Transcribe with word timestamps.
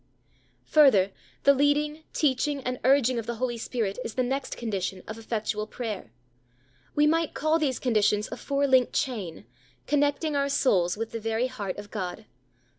Further, 0.65 1.11
the 1.43 1.53
leading, 1.53 2.03
teaching, 2.11 2.63
and 2.63 2.79
urging 2.83 3.19
of 3.19 3.27
the 3.27 3.35
Holy 3.35 3.53
Ghost 3.53 3.75
is 4.03 4.15
the 4.15 4.23
next 4.23 4.57
condition 4.57 5.03
of 5.07 5.19
effectual 5.19 5.67
prayer. 5.67 6.11
We 6.95 7.05
might 7.05 7.35
call 7.35 7.59
these 7.59 7.77
conditions 7.77 8.27
a 8.31 8.37
four 8.37 8.65
linked 8.65 8.93
chain, 8.93 9.45
connecting 9.85 10.35
our 10.35 10.49
souls 10.49 10.97
with 10.97 11.11
the 11.11 11.19
very 11.19 11.45
heart 11.45 11.77
of 11.77 11.91
God. 11.91 12.25